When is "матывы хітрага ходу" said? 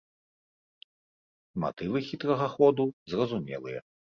1.65-2.89